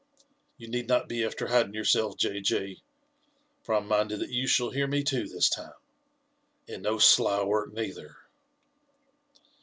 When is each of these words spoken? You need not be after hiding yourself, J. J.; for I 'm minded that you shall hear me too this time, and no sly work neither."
You 0.57 0.67
need 0.67 0.87
not 0.87 1.07
be 1.07 1.23
after 1.23 1.45
hiding 1.49 1.75
yourself, 1.75 2.17
J. 2.17 2.39
J.; 2.41 2.77
for 3.61 3.75
I 3.75 3.77
'm 3.77 3.87
minded 3.87 4.19
that 4.21 4.31
you 4.31 4.47
shall 4.47 4.71
hear 4.71 4.87
me 4.87 5.03
too 5.03 5.27
this 5.27 5.47
time, 5.47 5.75
and 6.67 6.81
no 6.81 6.97
sly 6.97 7.43
work 7.43 7.71
neither." 7.71 8.15